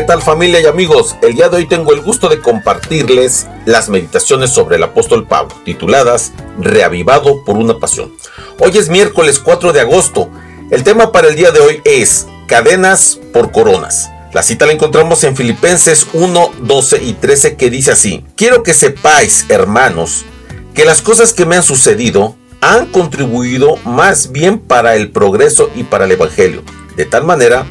[0.00, 1.14] ¿Qué tal familia y amigos?
[1.20, 5.54] El día de hoy tengo el gusto de compartirles las meditaciones sobre el apóstol Pablo,
[5.62, 8.10] tituladas Reavivado por una pasión.
[8.58, 10.30] Hoy es miércoles 4 de agosto.
[10.70, 14.08] El tema para el día de hoy es Cadenas por coronas.
[14.32, 18.72] La cita la encontramos en Filipenses 1, 12 y 13 que dice así, Quiero que
[18.72, 20.24] sepáis, hermanos,
[20.72, 25.82] que las cosas que me han sucedido han contribuido más bien para el progreso y
[25.82, 26.62] para el Evangelio,
[26.96, 27.66] de tal manera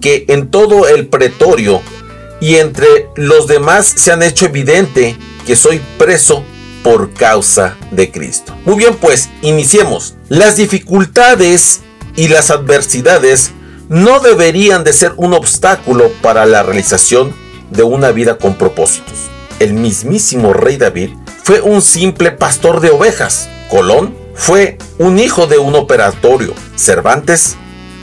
[0.00, 1.80] que en todo el pretorio
[2.40, 5.16] y entre los demás se han hecho evidente
[5.46, 6.44] que soy preso
[6.82, 8.54] por causa de Cristo.
[8.64, 10.14] Muy bien, pues iniciemos.
[10.28, 11.80] Las dificultades
[12.14, 13.52] y las adversidades
[13.88, 17.34] no deberían de ser un obstáculo para la realización
[17.70, 19.14] de una vida con propósitos.
[19.58, 21.10] El mismísimo rey David
[21.42, 23.48] fue un simple pastor de ovejas.
[23.70, 26.54] Colón fue un hijo de un operatorio.
[26.76, 27.56] Cervantes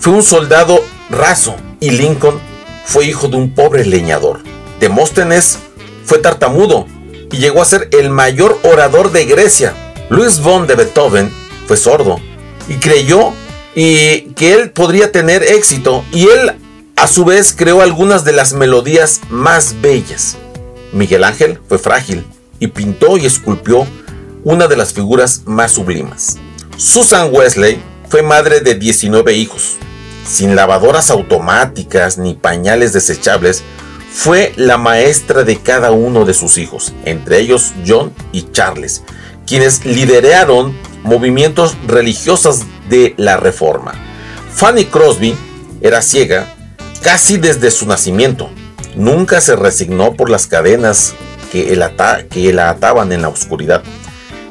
[0.00, 2.40] fue un soldado raso y Lincoln
[2.84, 4.40] fue hijo de un pobre leñador.
[4.80, 5.58] Demóstenes
[6.04, 6.86] fue tartamudo
[7.30, 9.74] y llegó a ser el mayor orador de Grecia.
[10.08, 11.30] Luis von de Beethoven
[11.66, 12.18] fue sordo
[12.68, 13.32] y creyó
[13.74, 16.52] y que él podría tener éxito y él
[16.96, 20.36] a su vez creó algunas de las melodías más bellas.
[20.92, 22.24] Miguel Ángel fue frágil
[22.58, 23.86] y pintó y esculpió
[24.44, 26.38] una de las figuras más sublimes.
[26.76, 29.76] Susan Wesley fue madre de 19 hijos
[30.28, 33.64] sin lavadoras automáticas ni pañales desechables,
[34.12, 39.02] fue la maestra de cada uno de sus hijos, entre ellos John y Charles,
[39.46, 43.92] quienes lideraron movimientos religiosos de la Reforma.
[44.52, 45.34] Fanny Crosby
[45.80, 46.54] era ciega
[47.02, 48.50] casi desde su nacimiento.
[48.96, 51.14] Nunca se resignó por las cadenas
[51.52, 51.78] que,
[52.28, 53.82] que la ataban en la oscuridad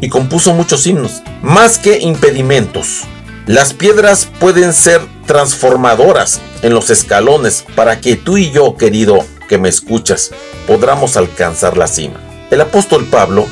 [0.00, 3.02] y compuso muchos himnos, más que impedimentos.
[3.46, 9.58] Las piedras pueden ser transformadoras en los escalones para que tú y yo, querido que
[9.58, 10.32] me escuchas,
[10.66, 12.20] podamos alcanzar la cima.
[12.50, 13.46] El apóstol Pablo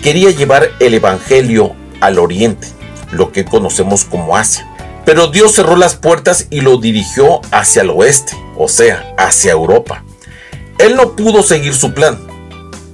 [0.00, 2.68] quería llevar el Evangelio al oriente,
[3.10, 4.72] lo que conocemos como Asia.
[5.04, 10.04] Pero Dios cerró las puertas y lo dirigió hacia el oeste, o sea, hacia Europa.
[10.78, 12.16] Él no pudo seguir su plan,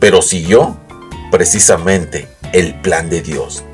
[0.00, 0.78] pero siguió
[1.30, 3.64] precisamente el plan de Dios.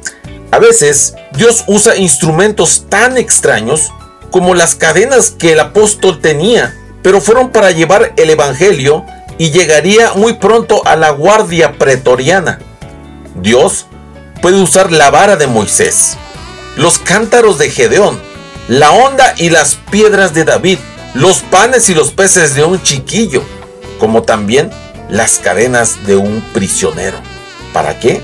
[0.50, 3.92] A veces Dios usa instrumentos tan extraños
[4.30, 9.04] como las cadenas que el apóstol tenía, pero fueron para llevar el Evangelio
[9.38, 12.58] y llegaría muy pronto a la guardia pretoriana.
[13.36, 13.86] Dios
[14.42, 16.16] puede usar la vara de Moisés,
[16.76, 18.20] los cántaros de Gedeón,
[18.68, 20.78] la onda y las piedras de David,
[21.14, 23.42] los panes y los peces de un chiquillo,
[23.98, 24.70] como también
[25.08, 27.18] las cadenas de un prisionero.
[27.72, 28.20] ¿Para qué?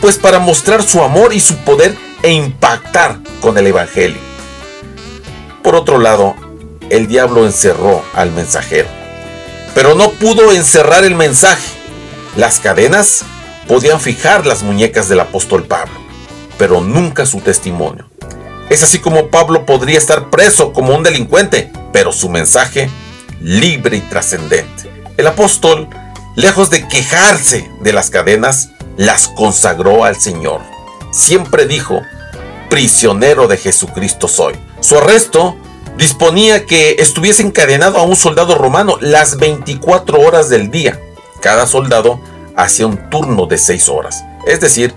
[0.00, 4.27] Pues para mostrar su amor y su poder e impactar con el Evangelio.
[5.62, 6.34] Por otro lado,
[6.90, 8.88] el diablo encerró al mensajero,
[9.74, 11.68] pero no pudo encerrar el mensaje.
[12.36, 13.24] Las cadenas
[13.66, 15.94] podían fijar las muñecas del apóstol Pablo,
[16.56, 18.08] pero nunca su testimonio.
[18.70, 22.90] Es así como Pablo podría estar preso como un delincuente, pero su mensaje
[23.40, 24.90] libre y trascendente.
[25.16, 25.88] El apóstol,
[26.36, 30.60] lejos de quejarse de las cadenas, las consagró al Señor.
[31.10, 32.02] Siempre dijo,
[32.68, 34.54] prisionero de Jesucristo soy.
[34.80, 35.56] Su arresto
[35.96, 41.00] disponía que estuviese encadenado a un soldado romano las 24 horas del día.
[41.40, 42.20] Cada soldado
[42.56, 44.24] hacía un turno de 6 horas.
[44.46, 44.94] Es decir,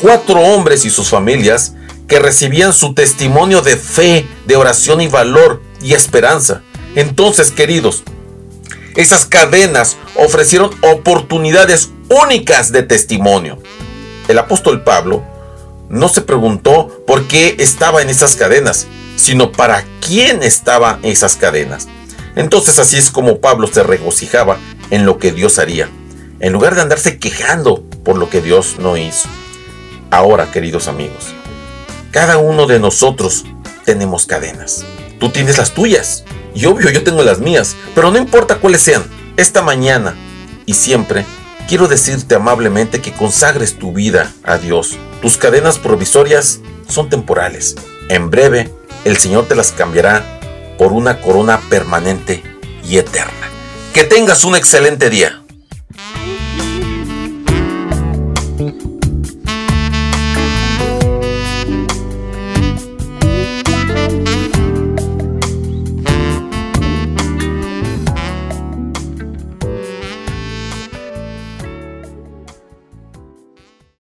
[0.00, 1.74] cuatro hombres y sus familias
[2.06, 6.62] que recibían su testimonio de fe, de oración y valor y esperanza.
[6.94, 8.04] Entonces, queridos,
[8.96, 11.90] esas cadenas ofrecieron oportunidades
[12.24, 13.58] únicas de testimonio.
[14.28, 15.24] El apóstol Pablo
[15.88, 18.86] no se preguntó por qué estaba en esas cadenas,
[19.16, 21.88] sino para quién estaban esas cadenas.
[22.36, 24.58] Entonces así es como Pablo se regocijaba
[24.90, 25.88] en lo que Dios haría,
[26.40, 29.28] en lugar de andarse quejando por lo que Dios no hizo.
[30.10, 31.32] Ahora, queridos amigos,
[32.10, 33.44] cada uno de nosotros
[33.84, 34.84] tenemos cadenas.
[35.18, 36.24] Tú tienes las tuyas
[36.54, 39.04] y obvio yo tengo las mías, pero no importa cuáles sean,
[39.36, 40.14] esta mañana
[40.66, 41.24] y siempre
[41.68, 44.96] quiero decirte amablemente que consagres tu vida a Dios.
[45.22, 47.74] Tus cadenas provisorias son temporales.
[48.08, 48.72] En breve,
[49.04, 50.24] el Señor te las cambiará
[50.78, 52.42] por una corona permanente
[52.84, 53.32] y eterna.
[53.92, 55.43] Que tengas un excelente día.